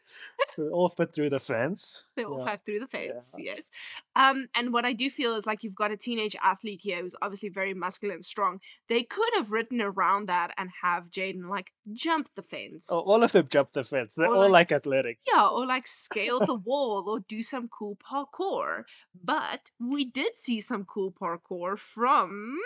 So 0.50 0.64
they 0.64 0.70
all 0.70 0.90
fed 0.90 1.14
through 1.14 1.30
the 1.30 1.40
fence. 1.40 2.04
they 2.16 2.24
all 2.24 2.40
Yeah. 2.40 2.46
fed 2.46 2.66
through 2.66 2.80
the 2.80 2.88
fence 2.88 3.36
yes 3.40 3.70
um 4.16 4.48
and 4.56 4.74
what 4.74 4.86
i 4.86 4.94
do 4.94 5.10
feel 5.10 5.36
is 5.36 5.46
like 5.46 5.64
you've 5.64 5.76
got 5.76 5.92
a 5.92 5.98
teenage 5.98 6.36
athlete 6.42 6.82
here 6.84 7.02
who's 7.02 7.16
obviously 7.22 7.50
very 7.50 7.74
muscular 7.74 8.14
and 8.16 8.26
strong 8.26 8.60
they 8.90 9.04
could 9.04 9.30
have 9.36 9.52
written 9.52 9.82
around 9.82 10.28
that 10.28 10.54
and 10.58 10.70
have 10.82 11.10
jaden 11.10 11.48
like 11.48 11.72
jump 11.94 12.28
the 12.36 12.42
fence 12.42 12.90
Oh, 12.92 13.00
all 13.00 13.24
of 13.24 13.32
them 13.32 13.48
jump 13.50 13.72
the 13.72 13.84
fence. 13.84 14.14
They're 14.16 14.28
Or 14.28 14.36
all 14.36 14.42
like- 14.50 14.72
like 14.72 14.72
athletic. 14.74 15.20
Yeah, 15.32 15.48
or 15.48 15.66
like 15.66 15.88
scale 15.88 16.40
the 16.40 16.56
wall 16.70 17.04
or 17.08 17.20
do 17.28 17.42
some 17.42 17.68
cool 17.70 17.98
parkour. 17.98 18.84
But 19.24 19.62
we 19.80 20.06
did 20.06 20.38
see 20.38 20.60
some 20.60 20.86
cool 20.86 21.12
parkour 21.12 21.78
from 21.78 22.58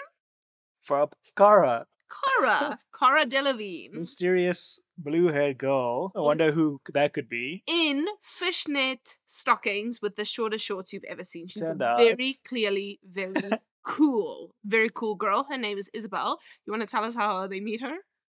From 0.84 1.10
Cara. 1.36 1.86
Cara, 2.10 2.78
Cara 2.98 3.26
Delevingne, 3.26 3.94
Mysterious 3.94 4.80
blue-haired 4.98 5.58
girl. 5.58 6.12
I 6.16 6.20
wonder 6.22 6.52
who 6.52 6.80
that 6.94 7.14
could 7.14 7.30
be. 7.30 7.64
in 7.68 8.06
fishnet 8.22 9.18
stockings 9.26 10.02
with 10.02 10.16
the 10.16 10.26
shortest 10.26 10.64
shorts 10.66 10.94
you've 10.94 11.04
ever 11.06 11.24
seen. 11.24 11.48
She's 11.48 11.64
Turned 11.68 11.80
very 11.80 12.30
out. 12.30 12.44
clearly 12.48 13.00
very 13.04 13.34
cool, 13.84 14.54
very 14.66 14.90
cool 14.94 15.16
girl. 15.16 15.46
Her 15.50 15.58
name 15.58 15.78
is 15.78 15.90
Isabel. 15.94 16.40
You 16.66 16.72
want 16.72 16.82
to 16.82 16.88
tell 16.88 17.04
us 17.04 17.16
how 17.16 17.48
they 17.48 17.60
meet 17.60 17.82
her? 17.82 17.96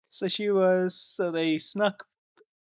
So 0.10 0.28
she 0.28 0.50
was. 0.50 0.96
So 0.96 1.32
they 1.32 1.58
snuck 1.58 2.06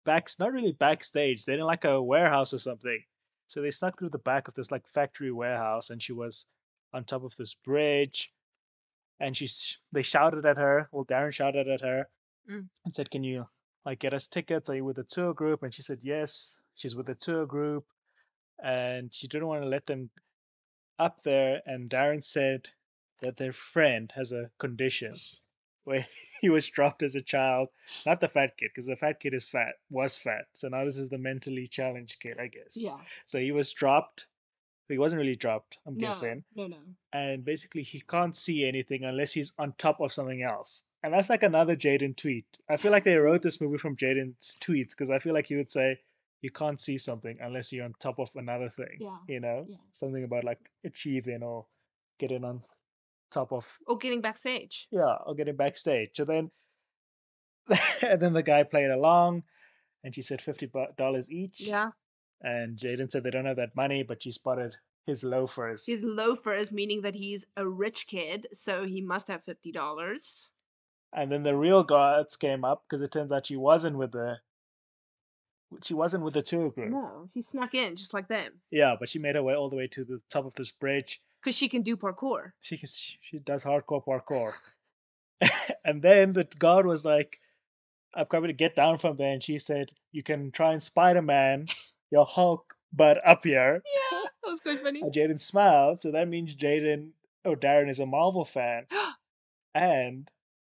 back. 0.05 0.29
Not 0.39 0.51
really 0.51 0.73
backstage. 0.73 1.45
They're 1.45 1.57
in 1.57 1.63
like 1.65 1.85
a 1.85 2.01
warehouse 2.01 2.53
or 2.53 2.59
something. 2.59 2.99
So 3.47 3.61
they 3.61 3.71
snuck 3.71 3.97
through 3.97 4.09
the 4.11 4.17
back 4.19 4.47
of 4.47 4.53
this 4.55 4.71
like 4.71 4.87
factory 4.87 5.31
warehouse, 5.31 5.89
and 5.89 6.01
she 6.01 6.13
was 6.13 6.45
on 6.93 7.03
top 7.05 7.23
of 7.23 7.35
this 7.37 7.53
bridge. 7.53 8.31
And 9.21 9.37
she, 9.37 9.47
sh- 9.47 9.79
they 9.93 10.01
shouted 10.01 10.45
at 10.45 10.57
her. 10.57 10.89
Well, 10.91 11.05
Darren 11.05 11.31
shouted 11.33 11.67
at 11.67 11.81
her 11.81 12.09
Mm. 12.49 12.67
and 12.85 12.95
said, 12.95 13.11
"Can 13.11 13.23
you 13.23 13.47
like 13.85 13.99
get 13.99 14.15
us 14.15 14.27
tickets? 14.27 14.67
Are 14.69 14.75
you 14.75 14.83
with 14.83 14.95
the 14.95 15.03
tour 15.03 15.33
group?" 15.33 15.61
And 15.61 15.71
she 15.73 15.83
said, 15.83 15.99
"Yes, 16.01 16.59
she's 16.75 16.95
with 16.95 17.05
the 17.05 17.13
tour 17.15 17.45
group." 17.45 17.85
And 18.63 19.13
she 19.13 19.27
didn't 19.27 19.47
want 19.47 19.61
to 19.63 19.69
let 19.69 19.85
them 19.85 20.09
up 20.97 21.21
there. 21.23 21.61
And 21.65 21.89
Darren 21.89 22.23
said 22.23 22.69
that 23.21 23.37
their 23.37 23.53
friend 23.53 24.11
has 24.15 24.31
a 24.31 24.49
condition 24.59 25.15
where 25.83 26.05
he 26.41 26.49
was 26.49 26.67
dropped 26.67 27.03
as 27.03 27.15
a 27.15 27.21
child. 27.21 27.69
Not 28.07 28.19
the 28.21 28.27
fat 28.27 28.57
kid, 28.57 28.69
because 28.73 28.87
the 28.87 28.95
fat 28.95 29.19
kid 29.19 29.33
is 29.35 29.45
fat, 29.45 29.75
was 29.91 30.15
fat. 30.17 30.45
So 30.53 30.67
now 30.69 30.83
this 30.85 30.97
is 30.97 31.09
the 31.09 31.17
mentally 31.19 31.67
challenged 31.67 32.19
kid, 32.19 32.37
I 32.39 32.47
guess. 32.47 32.75
Yeah. 32.75 32.97
So 33.25 33.37
he 33.39 33.51
was 33.51 33.71
dropped. 33.71 34.25
He 34.91 34.99
wasn't 34.99 35.19
really 35.21 35.35
dropped, 35.35 35.77
I'm 35.85 35.95
guessing. 35.95 36.43
no, 36.55 36.67
no. 36.67 36.77
And 37.13 37.43
basically, 37.43 37.83
he 37.83 38.01
can't 38.01 38.35
see 38.35 38.65
anything 38.65 39.03
unless 39.03 39.31
he's 39.31 39.53
on 39.57 39.73
top 39.77 39.99
of 40.01 40.11
something 40.13 40.41
else. 40.43 40.83
And 41.03 41.13
that's 41.13 41.29
like 41.29 41.43
another 41.43 41.75
Jaden 41.75 42.15
tweet. 42.15 42.45
I 42.69 42.77
feel 42.77 42.91
like 42.91 43.03
they 43.03 43.15
wrote 43.17 43.41
this 43.41 43.59
movie 43.59 43.77
from 43.77 43.95
Jaden's 43.97 44.57
tweets 44.61 44.91
because 44.91 45.09
I 45.09 45.19
feel 45.19 45.33
like 45.33 45.47
he 45.47 45.55
would 45.55 45.71
say, 45.71 45.99
you 46.41 46.49
can't 46.51 46.79
see 46.79 46.97
something 46.97 47.37
unless 47.41 47.71
you're 47.71 47.85
on 47.85 47.93
top 47.99 48.19
of 48.19 48.29
another 48.35 48.69
thing. 48.69 48.97
Yeah, 48.99 49.17
You 49.27 49.39
know? 49.39 49.65
yeah. 49.67 49.75
Something 49.91 50.23
about 50.23 50.43
like 50.43 50.59
achieving 50.83 51.43
or 51.43 51.65
getting 52.19 52.43
on 52.43 52.61
top 53.31 53.51
of 53.53 53.77
Or 53.87 53.97
getting 53.97 54.21
backstage. 54.21 54.87
yeah, 54.91 55.15
or 55.25 55.35
getting 55.35 55.55
backstage. 55.55 56.11
So 56.15 56.25
then, 56.25 56.49
and 58.01 58.19
then 58.21 58.33
the 58.33 58.43
guy 58.43 58.63
played 58.63 58.89
along, 58.89 59.43
and 60.03 60.13
she 60.15 60.21
said 60.21 60.39
$50 60.39 61.29
each. 61.29 61.59
Yeah. 61.61 61.91
And 62.43 62.77
Jaden 62.77 63.11
said 63.11 63.23
they 63.23 63.29
don't 63.31 63.45
have 63.45 63.57
that 63.57 63.75
money, 63.75 64.03
but 64.03 64.23
she 64.23 64.31
spotted 64.31 64.75
his 65.05 65.23
loafers. 65.23 65.85
His 65.85 66.03
loafers, 66.03 66.71
meaning 66.71 67.01
that 67.01 67.13
he's 67.15 67.45
a 67.55 67.67
rich 67.67 68.05
kid, 68.07 68.47
so 68.53 68.85
he 68.85 69.01
must 69.01 69.27
have 69.27 69.43
fifty 69.43 69.71
dollars. 69.71 70.51
And 71.13 71.31
then 71.31 71.43
the 71.43 71.55
real 71.55 71.83
guards 71.83 72.37
came 72.37 72.63
up 72.63 72.83
because 72.87 73.01
it 73.01 73.11
turns 73.11 73.31
out 73.31 73.45
she 73.45 73.57
wasn't 73.57 73.97
with 73.97 74.11
the. 74.13 74.37
She 75.83 75.93
wasn't 75.93 76.23
with 76.23 76.33
the 76.33 76.41
tour 76.41 76.69
group. 76.69 76.89
No, 76.91 77.27
she 77.33 77.41
snuck 77.41 77.73
in 77.73 77.95
just 77.95 78.13
like 78.13 78.27
them 78.27 78.51
Yeah, 78.71 78.95
but 78.99 79.07
she 79.07 79.19
made 79.19 79.35
her 79.35 79.43
way 79.43 79.55
all 79.55 79.69
the 79.69 79.77
way 79.77 79.87
to 79.87 80.03
the 80.03 80.21
top 80.29 80.45
of 80.45 80.53
this 80.55 80.71
bridge. 80.71 81.21
because 81.41 81.55
she 81.55 81.69
can 81.69 81.81
do 81.81 81.95
parkour. 81.95 82.51
She 82.59 82.77
can- 82.77 82.89
she 82.89 83.39
does 83.39 83.63
hardcore 83.63 84.03
parkour. 84.03 84.53
and 85.85 86.01
then 86.01 86.33
the 86.33 86.43
guard 86.43 86.85
was 86.85 87.05
like, 87.05 87.39
"I'm 88.13 88.25
coming 88.25 88.49
to 88.49 88.53
get 88.53 88.75
down 88.75 88.97
from 88.97 89.15
there," 89.17 89.31
and 89.31 89.41
she 89.41 89.59
said, 89.59 89.91
"You 90.11 90.23
can 90.23 90.51
try 90.51 90.73
and 90.73 90.83
Spider 90.83 91.21
Man 91.21 91.67
your 92.11 92.25
Hulk 92.25 92.75
butt 92.93 93.19
up 93.25 93.43
here." 93.43 93.81
Yeah, 93.85 94.19
that 94.43 94.49
was 94.49 94.61
quite 94.61 94.79
funny. 94.79 95.01
Jaden 95.15 95.39
smiled, 95.39 95.99
so 96.01 96.11
that 96.11 96.27
means 96.27 96.55
Jaden 96.55 97.11
or 97.45 97.55
Darren 97.55 97.89
is 97.89 97.99
a 97.99 98.05
Marvel 98.05 98.45
fan. 98.45 98.85
and 99.75 100.29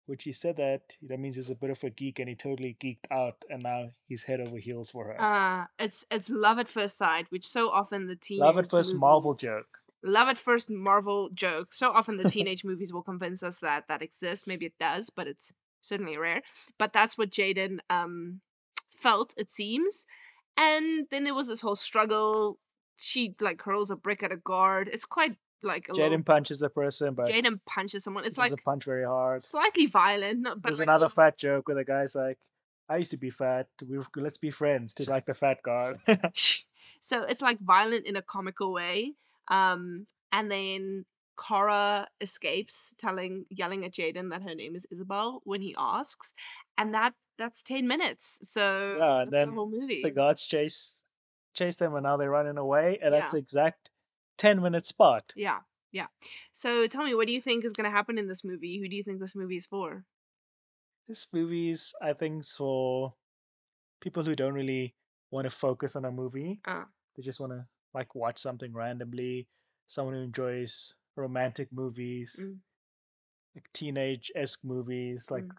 when 0.05 0.17
she 0.17 0.31
said 0.31 0.57
that, 0.57 0.81
that 1.03 1.19
means 1.19 1.35
he's 1.35 1.49
a 1.49 1.55
bit 1.55 1.69
of 1.69 1.83
a 1.83 1.89
geek 1.89 2.19
and 2.19 2.27
he 2.27 2.35
totally 2.35 2.75
geeked 2.79 3.09
out 3.11 3.43
and 3.49 3.63
now 3.63 3.89
he's 4.07 4.23
head 4.23 4.41
over 4.41 4.57
heels 4.57 4.89
for 4.89 5.05
her. 5.05 5.21
Uh, 5.21 5.65
it's 5.79 6.05
it's 6.11 6.29
love 6.29 6.59
at 6.59 6.67
first 6.67 6.97
sight, 6.97 7.27
which 7.29 7.47
so 7.47 7.69
often 7.69 8.07
the 8.07 8.15
teenage 8.15 8.41
Love 8.41 8.57
at 8.57 8.69
first 8.69 8.95
Marvel 8.95 9.33
joke. 9.33 9.77
Love 10.03 10.27
at 10.27 10.37
first 10.37 10.69
Marvel 10.69 11.29
joke. 11.33 11.73
So 11.73 11.89
often 11.91 12.17
the 12.17 12.29
teenage 12.29 12.65
movies 12.65 12.91
will 12.91 13.03
convince 13.03 13.43
us 13.43 13.59
that 13.59 13.87
that 13.87 14.01
exists. 14.01 14.47
Maybe 14.47 14.65
it 14.65 14.77
does, 14.79 15.09
but 15.09 15.27
it's 15.27 15.53
certainly 15.81 16.17
rare. 16.17 16.41
But 16.77 16.91
that's 16.91 17.17
what 17.17 17.29
Jaden 17.29 17.79
um 17.89 18.41
felt. 18.97 19.33
It 19.37 19.49
seems. 19.49 20.05
And 20.57 21.07
then 21.09 21.23
there 21.23 21.33
was 21.33 21.47
this 21.47 21.61
whole 21.61 21.75
struggle. 21.75 22.59
She 22.95 23.35
like 23.41 23.61
hurls 23.61 23.91
a 23.91 23.95
brick 23.95 24.23
at 24.23 24.31
a 24.31 24.37
guard. 24.37 24.89
It's 24.91 25.05
quite 25.05 25.35
like 25.63 25.89
a 25.89 25.93
little. 25.93 26.09
Jaden 26.09 26.25
punches 26.25 26.59
the 26.59 26.69
person, 26.69 27.13
but 27.13 27.29
Jaden 27.29 27.59
punches 27.65 28.03
someone. 28.03 28.25
It's 28.25 28.37
like 28.37 28.51
punch 28.63 28.83
very 28.83 29.05
hard. 29.05 29.43
slightly 29.43 29.87
violent. 29.87 30.41
No, 30.41 30.55
but 30.55 30.63
There's 30.63 30.79
like, 30.79 30.87
another 30.87 31.09
fat 31.09 31.37
joke 31.37 31.67
where 31.67 31.75
the 31.75 31.85
guy's 31.85 32.15
like, 32.15 32.37
I 32.87 32.97
used 32.97 33.11
to 33.11 33.17
be 33.17 33.29
fat. 33.29 33.67
We 33.87 33.99
let's 34.15 34.37
be 34.37 34.51
friends 34.51 34.95
to 34.95 35.09
like 35.09 35.25
the 35.25 35.33
fat 35.33 35.63
guard. 35.63 35.99
so 36.99 37.23
it's 37.23 37.41
like 37.41 37.59
violent 37.59 38.05
in 38.05 38.15
a 38.15 38.21
comical 38.21 38.73
way. 38.73 39.13
Um, 39.47 40.05
and 40.31 40.49
then 40.49 41.05
Cora 41.35 42.07
escapes, 42.21 42.93
telling, 42.97 43.45
yelling 43.49 43.85
at 43.85 43.93
Jaden 43.93 44.29
that 44.31 44.43
her 44.43 44.55
name 44.55 44.75
is 44.75 44.85
Isabel 44.91 45.41
when 45.43 45.61
he 45.61 45.75
asks, 45.77 46.33
and 46.77 46.93
that 46.93 47.13
that's 47.37 47.63
ten 47.63 47.87
minutes. 47.87 48.39
So 48.43 48.97
Yeah, 48.99 49.17
that's 49.19 49.31
then 49.31 49.47
the 49.49 49.53
whole 49.55 49.69
movie. 49.69 50.01
the 50.03 50.11
guards 50.11 50.45
chase 50.45 51.03
chase 51.53 51.75
them 51.75 51.93
and 51.95 52.03
now 52.03 52.17
they're 52.17 52.29
running 52.29 52.57
away, 52.57 52.99
and 53.01 53.13
that's 53.13 53.25
Yeah. 53.33 53.37
the 53.37 53.37
exact 53.37 53.89
ten 54.37 54.61
minute 54.61 54.85
spot. 54.85 55.33
yeah, 55.35 55.61
yeah. 55.91 56.07
So 56.51 56.87
tell 56.87 57.03
me, 57.03 57.13
what 57.15 57.27
do 57.27 57.33
you 57.33 57.41
think 57.41 57.63
is 57.63 57.73
going 57.73 57.85
to 57.89 57.95
happen 57.95 58.17
in 58.17 58.27
this 58.27 58.43
movie? 58.43 58.79
Who 58.79 58.87
do 58.89 58.95
you 58.95 59.03
think 59.03 59.19
this 59.19 59.35
movie 59.35 59.57
is 59.57 59.67
for? 59.67 60.03
This 61.07 61.27
movie's 61.33 61.93
I 62.01 62.13
think 62.13 62.45
for 62.45 63.13
people 64.01 64.23
who 64.23 64.35
don't 64.35 64.53
really 64.53 64.95
want 65.31 65.45
to 65.45 65.49
focus 65.51 65.95
on 65.95 66.05
a 66.05 66.11
movie. 66.11 66.59
Ah. 66.65 66.87
They 67.15 67.23
just 67.23 67.39
want 67.39 67.51
to 67.53 67.67
like 67.93 68.15
watch 68.15 68.37
something 68.39 68.73
randomly. 68.73 69.47
Someone 69.87 70.15
who 70.15 70.21
enjoys 70.21 70.95
romantic 71.15 71.71
movies, 71.71 72.47
Mm. 72.49 72.59
like 73.55 73.71
teenage 73.73 74.31
esque 74.35 74.63
movies, 74.63 75.29
like 75.29 75.43
Mm. 75.45 75.57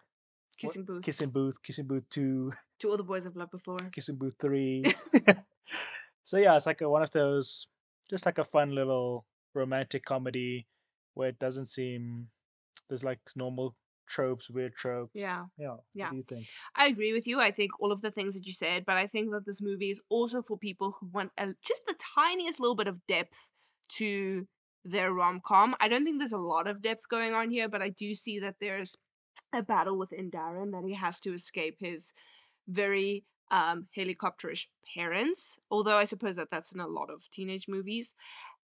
Kissing 0.57 0.83
Booth. 0.83 1.03
Kissing 1.03 1.29
Booth, 1.29 1.61
Kissing 1.61 1.87
Booth 1.87 2.09
Two, 2.09 2.53
Two 2.79 2.91
Other 2.91 3.03
boys 3.03 3.25
I've 3.25 3.35
loved 3.35 3.51
before. 3.51 3.79
Kissing 3.91 4.15
Booth 4.15 4.35
Three. 4.39 4.83
so 6.23 6.37
yeah, 6.37 6.55
it's 6.55 6.65
like 6.65 6.81
a, 6.81 6.89
one 6.89 7.03
of 7.03 7.11
those, 7.11 7.67
just 8.09 8.25
like 8.25 8.37
a 8.37 8.43
fun 8.43 8.73
little 8.73 9.25
romantic 9.53 10.05
comedy 10.05 10.67
where 11.13 11.29
it 11.29 11.39
doesn't 11.39 11.67
seem 11.67 12.27
there's 12.89 13.03
like 13.03 13.19
normal 13.35 13.75
tropes, 14.07 14.49
weird 14.49 14.75
tropes. 14.75 15.11
Yeah. 15.15 15.45
Yeah. 15.57 15.75
Yeah. 15.93 16.05
What 16.05 16.11
do 16.11 16.17
you 16.17 16.23
think? 16.23 16.47
I 16.75 16.87
agree 16.87 17.13
with 17.13 17.27
you. 17.27 17.39
I 17.39 17.51
think 17.51 17.71
all 17.79 17.91
of 17.91 18.01
the 18.01 18.11
things 18.11 18.35
that 18.35 18.45
you 18.45 18.53
said, 18.53 18.85
but 18.85 18.97
I 18.97 19.07
think 19.07 19.31
that 19.31 19.45
this 19.45 19.61
movie 19.61 19.89
is 19.89 20.01
also 20.09 20.41
for 20.41 20.57
people 20.57 20.95
who 20.99 21.07
want 21.07 21.31
a, 21.37 21.47
just 21.63 21.85
the 21.87 21.95
tiniest 22.15 22.59
little 22.59 22.75
bit 22.75 22.87
of 22.87 23.05
depth 23.07 23.37
to 23.97 24.47
their 24.83 25.11
rom 25.11 25.41
com. 25.43 25.75
I 25.79 25.87
don't 25.87 26.03
think 26.03 26.19
there's 26.19 26.31
a 26.31 26.37
lot 26.37 26.67
of 26.67 26.81
depth 26.81 27.09
going 27.09 27.33
on 27.33 27.49
here, 27.49 27.67
but 27.67 27.81
I 27.81 27.89
do 27.89 28.13
see 28.13 28.39
that 28.39 28.55
there's 28.59 28.95
a 29.55 29.63
battle 29.63 29.97
within 29.97 30.31
Darren 30.31 30.71
that 30.71 30.83
he 30.87 30.93
has 30.93 31.19
to 31.21 31.33
escape 31.33 31.77
his 31.79 32.13
very 32.67 33.23
um, 33.51 33.87
helicopterish 33.95 34.67
parents. 34.95 35.59
Although 35.69 35.97
I 35.97 36.05
suppose 36.05 36.35
that 36.37 36.49
that's 36.51 36.73
in 36.73 36.79
a 36.79 36.87
lot 36.87 37.09
of 37.09 37.29
teenage 37.31 37.67
movies. 37.67 38.15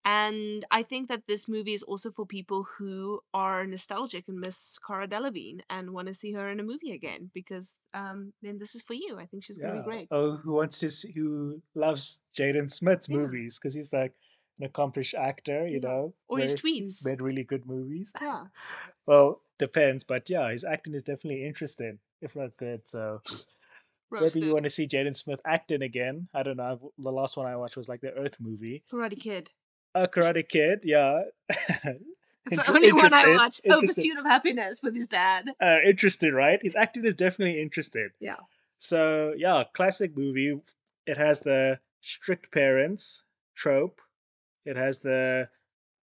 And 0.03 0.65
I 0.71 0.81
think 0.81 1.09
that 1.09 1.27
this 1.27 1.47
movie 1.47 1.73
is 1.73 1.83
also 1.83 2.09
for 2.09 2.25
people 2.25 2.63
who 2.63 3.19
are 3.35 3.67
nostalgic 3.67 4.27
and 4.29 4.39
miss 4.39 4.79
Cara 4.79 5.07
Delevingne 5.07 5.61
and 5.69 5.91
want 5.91 6.07
to 6.07 6.15
see 6.15 6.31
her 6.31 6.49
in 6.49 6.59
a 6.59 6.63
movie 6.63 6.93
again 6.93 7.29
because 7.35 7.75
um, 7.93 8.33
then 8.41 8.57
this 8.57 8.73
is 8.73 8.81
for 8.81 8.95
you. 8.95 9.19
I 9.19 9.27
think 9.27 9.43
she's 9.43 9.59
going 9.59 9.75
to 9.75 9.81
be 9.81 9.85
great. 9.85 10.07
Oh, 10.09 10.37
who 10.37 10.53
wants 10.53 10.79
to 10.79 10.89
see, 10.89 11.11
who 11.11 11.61
loves 11.75 12.19
Jaden 12.35 12.71
Smith's 12.71 13.09
Yeah. 13.09 13.17
movies 13.17 13.59
because 13.59 13.75
he's 13.75 13.93
like 13.93 14.13
an 14.57 14.65
accomplished 14.65 15.13
actor, 15.13 15.67
you 15.67 15.79
Yeah. 15.83 15.89
know. 15.89 16.13
Or 16.27 16.39
his 16.39 16.55
tweets. 16.55 17.05
made 17.05 17.21
really 17.21 17.43
good 17.43 17.67
movies. 17.67 18.11
Yeah. 18.19 18.45
Well, 19.05 19.43
depends, 19.61 20.03
but 20.03 20.29
yeah, 20.29 20.51
his 20.51 20.65
acting 20.65 20.95
is 20.95 21.03
definitely 21.03 21.45
interesting, 21.45 21.99
if 22.21 22.35
not 22.35 22.57
good. 22.57 22.81
So 22.85 23.21
whether 24.09 24.23
Roasted. 24.23 24.43
you 24.43 24.53
want 24.53 24.63
to 24.63 24.69
see 24.69 24.87
Jaden 24.87 25.15
Smith 25.15 25.39
acting 25.45 25.83
again, 25.83 26.27
I 26.33 26.43
don't 26.43 26.57
know. 26.57 26.91
The 26.97 27.11
last 27.11 27.37
one 27.37 27.45
I 27.45 27.55
watched 27.55 27.77
was 27.77 27.87
like 27.87 28.01
the 28.01 28.11
Earth 28.11 28.37
movie. 28.41 28.83
Karate 28.91 29.19
Kid. 29.19 29.49
A 29.93 30.07
Karate 30.07 30.47
Kid, 30.47 30.81
yeah. 30.83 31.21
It's 32.49 32.65
the 32.65 32.71
only 32.71 32.91
one 32.91 33.13
I 33.13 33.29
interested, 33.29 33.35
watched. 33.35 33.61
Oh. 33.69 33.81
Pursuit 33.81 34.17
of 34.17 34.25
Happyness 34.25 34.81
with 34.81 34.95
his 34.95 35.05
dad. 35.05 35.45
uh, 35.61 35.77
interested, 35.85 36.33
right? 36.33 36.59
His 36.59 36.75
acting 36.75 37.05
is 37.05 37.13
definitely 37.13 37.61
interesting. 37.61 38.09
Yeah. 38.19 38.37
So 38.79 39.35
yeah, 39.37 39.63
classic 39.71 40.17
movie. 40.17 40.59
It 41.05 41.17
has 41.17 41.41
the 41.41 41.77
strict 42.01 42.51
parents 42.51 43.25
trope. 43.53 44.01
It 44.65 44.75
has 44.75 44.97
the 44.97 45.49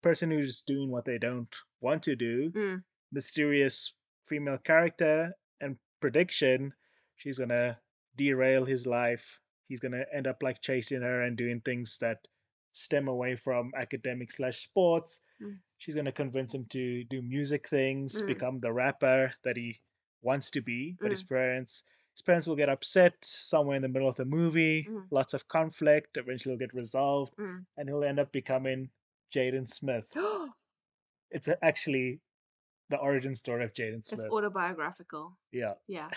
person 0.03 0.29
who's 0.29 0.61
doing 0.61 0.91
what 0.91 1.05
they 1.05 1.17
don't 1.17 1.53
want 1.81 2.03
to 2.03 2.15
do. 2.15 2.51
Mm. 2.51 2.83
Mysterious 3.11 3.93
female 4.27 4.57
character 4.57 5.33
and 5.61 5.77
prediction. 6.01 6.73
She's 7.15 7.37
gonna 7.39 7.79
derail 8.15 8.65
his 8.65 8.85
life. 8.85 9.39
He's 9.67 9.79
gonna 9.79 10.05
end 10.13 10.27
up 10.27 10.43
like 10.43 10.61
chasing 10.61 11.01
her 11.01 11.21
and 11.21 11.37
doing 11.37 11.61
things 11.61 11.97
that 11.99 12.19
stem 12.73 13.07
away 13.07 13.35
from 13.35 13.71
academic 13.75 14.31
slash 14.31 14.57
sports. 14.63 15.21
Mm. 15.41 15.57
She's 15.77 15.95
gonna 15.95 16.11
convince 16.11 16.53
him 16.53 16.65
to 16.71 17.03
do 17.05 17.21
music 17.21 17.67
things, 17.67 18.21
Mm. 18.21 18.27
become 18.27 18.59
the 18.59 18.71
rapper 18.73 19.33
that 19.43 19.57
he 19.57 19.79
wants 20.21 20.51
to 20.51 20.61
be. 20.61 20.95
But 20.99 21.11
his 21.11 21.23
Mm. 21.23 21.29
parents, 21.29 21.83
his 22.13 22.21
parents 22.21 22.47
will 22.47 22.55
get 22.55 22.69
upset 22.69 23.15
somewhere 23.23 23.75
in 23.77 23.81
the 23.81 23.87
middle 23.89 24.07
of 24.09 24.15
the 24.15 24.25
movie. 24.25 24.83
Mm. 24.83 25.07
Lots 25.11 25.33
of 25.33 25.47
conflict. 25.47 26.17
Eventually, 26.17 26.53
will 26.53 26.59
get 26.59 26.73
resolved, 26.73 27.35
Mm. 27.37 27.65
and 27.77 27.89
he'll 27.89 28.03
end 28.03 28.19
up 28.19 28.31
becoming 28.31 28.89
Jaden 29.31 29.67
Smith. 29.69 30.11
It's 31.29 31.49
actually 31.61 32.21
the 32.89 32.97
origin 32.97 33.35
story 33.35 33.63
of 33.63 33.73
Jaden 33.73 33.97
it's 33.97 34.25
autobiographical. 34.25 35.37
Yeah. 35.51 35.73
Yeah. 35.87 36.09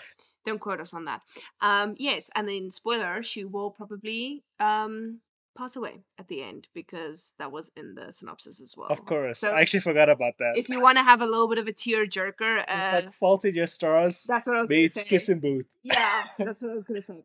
Don't 0.45 0.59
quote 0.59 0.79
us 0.79 0.93
on 0.93 1.05
that. 1.05 1.21
Um, 1.59 1.95
yes, 1.97 2.29
and 2.35 2.47
then 2.47 2.71
spoiler, 2.71 3.21
she 3.23 3.45
will 3.45 3.71
probably 3.71 4.43
um 4.59 5.19
pass 5.57 5.75
away 5.75 5.99
at 6.17 6.27
the 6.27 6.41
end 6.41 6.67
because 6.73 7.33
that 7.37 7.51
was 7.51 7.71
in 7.75 7.93
the 7.93 8.11
synopsis 8.13 8.61
as 8.61 8.75
well. 8.75 8.87
Of 8.89 9.05
course. 9.05 9.39
So 9.39 9.49
I 9.49 9.61
actually 9.61 9.81
forgot 9.81 10.09
about 10.09 10.37
that. 10.39 10.53
if 10.55 10.69
you 10.69 10.81
want 10.81 10.97
to 10.97 11.03
have 11.03 11.21
a 11.21 11.25
little 11.25 11.49
bit 11.49 11.57
of 11.57 11.67
a 11.67 11.73
tear 11.73 12.05
jerker, 12.07 12.63
uh, 12.67 12.91
like 12.93 13.11
Fault 13.11 13.45
in 13.45 13.55
Your 13.55 13.67
Stars 13.67 14.23
that's 14.23 14.47
what 14.47 14.57
I 14.57 14.59
was 14.61 14.69
going 14.69 14.83
to 14.83 14.89
say. 14.89 15.03
Kissing 15.03 15.39
Booth. 15.39 15.67
Yeah, 15.83 16.23
that's 16.37 16.61
what 16.61 16.71
I 16.71 16.73
was 16.73 16.83
going 16.83 16.99
to 16.99 17.01
say. 17.01 17.23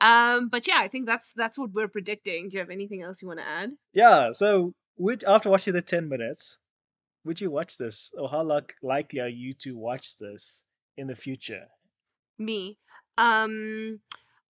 Um, 0.00 0.48
but 0.48 0.66
yeah, 0.66 0.78
I 0.78 0.88
think 0.88 1.06
that's 1.06 1.32
that's 1.32 1.56
what 1.56 1.70
we're 1.72 1.88
predicting. 1.88 2.48
Do 2.48 2.56
you 2.56 2.60
have 2.60 2.70
anything 2.70 3.02
else 3.02 3.22
you 3.22 3.28
want 3.28 3.40
to 3.40 3.46
add? 3.46 3.70
Yeah. 3.92 4.32
So, 4.32 4.74
would 4.98 5.24
after 5.24 5.48
watching 5.48 5.72
the 5.72 5.82
ten 5.82 6.08
minutes, 6.08 6.58
would 7.24 7.40
you 7.40 7.50
watch 7.50 7.76
this, 7.76 8.12
or 8.16 8.28
how 8.28 8.42
like, 8.42 8.74
likely 8.82 9.20
are 9.20 9.28
you 9.28 9.52
to 9.54 9.76
watch 9.76 10.18
this 10.18 10.64
in 10.96 11.06
the 11.06 11.14
future? 11.14 11.66
Me, 12.38 12.78
um, 13.18 14.00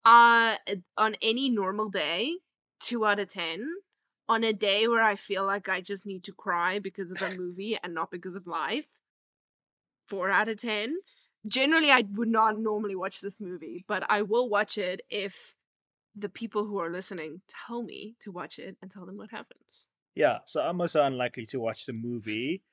uh, 0.05 0.55
on 0.97 1.15
any 1.21 1.49
normal 1.49 1.89
day, 1.89 2.37
two 2.79 3.05
out 3.05 3.19
of 3.19 3.27
ten. 3.27 3.67
On 4.29 4.43
a 4.45 4.53
day 4.53 4.87
where 4.87 5.03
I 5.03 5.15
feel 5.15 5.45
like 5.45 5.67
I 5.67 5.81
just 5.81 6.05
need 6.05 6.23
to 6.25 6.31
cry 6.31 6.79
because 6.79 7.11
of 7.11 7.21
a 7.21 7.35
movie 7.37 7.77
and 7.83 7.93
not 7.93 8.11
because 8.11 8.35
of 8.35 8.47
life, 8.47 8.87
four 10.07 10.29
out 10.29 10.47
of 10.47 10.61
ten. 10.61 10.95
Generally, 11.47 11.91
I 11.91 12.03
would 12.13 12.29
not 12.29 12.57
normally 12.57 12.95
watch 12.95 13.19
this 13.19 13.39
movie, 13.39 13.83
but 13.87 14.03
I 14.09 14.21
will 14.21 14.47
watch 14.47 14.77
it 14.77 15.01
if 15.09 15.55
the 16.15 16.29
people 16.29 16.65
who 16.65 16.79
are 16.79 16.91
listening 16.91 17.41
tell 17.47 17.81
me 17.81 18.15
to 18.21 18.31
watch 18.31 18.59
it 18.59 18.77
and 18.81 18.91
tell 18.91 19.05
them 19.05 19.17
what 19.17 19.31
happens. 19.31 19.87
Yeah. 20.15 20.39
So 20.45 20.61
I'm 20.61 20.79
also 20.81 21.01
unlikely 21.03 21.45
to 21.47 21.59
watch 21.59 21.85
the 21.85 21.93
movie. 21.93 22.63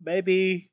Maybe 0.00 0.70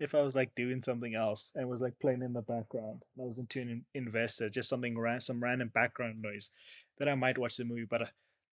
if 0.00 0.14
I 0.14 0.22
was 0.22 0.34
like 0.34 0.54
doing 0.54 0.82
something 0.82 1.14
else 1.14 1.52
and 1.54 1.68
was 1.68 1.80
like 1.82 1.98
playing 2.00 2.22
in 2.22 2.32
the 2.32 2.42
background, 2.42 3.02
and 3.16 3.22
I 3.22 3.26
was 3.26 3.38
into 3.38 3.60
an 3.60 3.68
in- 3.94 4.06
investor, 4.06 4.50
just 4.50 4.68
something 4.68 4.98
ran 4.98 5.20
some 5.20 5.42
random 5.42 5.68
background 5.72 6.20
noise, 6.20 6.50
then 6.98 7.08
I 7.08 7.14
might 7.14 7.38
watch 7.38 7.56
the 7.56 7.64
movie. 7.64 7.86
But 7.88 8.10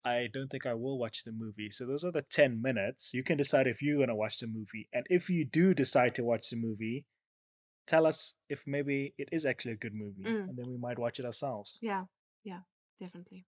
I 0.04 0.28
don't 0.32 0.49
think 0.49 0.66
I 0.66 0.75
will 0.75 0.99
watch 0.99 1.25
the 1.25 1.32
movie. 1.32 1.70
So 1.70 1.87
those 1.87 2.04
are 2.04 2.12
the 2.12 2.23
ten 2.23 2.62
minutes. 2.62 3.14
You 3.14 3.25
can 3.25 3.37
decide 3.38 3.66
if 3.66 3.82
you're 3.82 3.99
gonna 3.99 4.14
watch 4.14 4.38
the 4.38 4.46
movie, 4.46 4.88
and 4.92 5.06
if 5.11 5.28
you 5.30 5.44
do 5.44 5.75
decide 5.75 6.14
to 6.16 6.25
watch 6.25 6.50
the 6.50 6.56
movie, 6.56 7.04
tell 7.87 8.06
us 8.06 8.34
if 8.49 8.64
maybe 8.66 9.14
it 9.18 9.30
is 9.32 9.44
actually 9.44 9.73
a 9.73 9.76
good 9.76 9.94
movie, 9.94 10.23
Mm. 10.25 10.49
and 10.50 10.56
then 10.56 10.70
we 10.70 10.76
might 10.78 10.99
watch 10.99 11.18
it 11.18 11.26
ourselves. 11.26 11.78
Yeah, 11.82 12.04
yeah, 12.44 12.61
definitely. 13.00 13.44